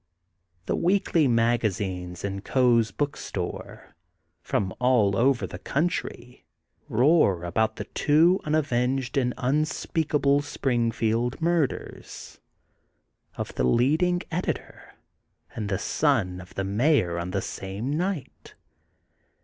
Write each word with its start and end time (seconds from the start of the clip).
The 0.65 0.75
weekly 0.75 1.27
mag 1.27 1.61
azines 1.61 2.25
in 2.25 2.41
Coe 2.41 2.81
's 2.81 2.89
Book 2.89 3.15
Store, 3.15 3.95
from 4.41 4.73
all 4.79 5.15
over 5.15 5.45
the 5.45 5.59
country, 5.59 6.43
roar 6.89 7.43
about 7.43 7.75
the 7.75 7.83
two 7.83 8.39
unavenged 8.43 9.15
and 9.15 9.31
unspeakable 9.37 10.41
Springfield 10.41 11.39
murders:— 11.39 12.39
of 13.37 13.53
the 13.53 13.63
leading 13.63 14.23
editor, 14.31 14.95
and 15.55 15.69
the 15.69 15.77
son 15.77 16.41
of 16.41 16.55
the 16.55 16.63
mayor 16.63 17.19
on 17.19 17.29
the 17.29 17.39
same 17.39 17.95
night. 17.95 18.55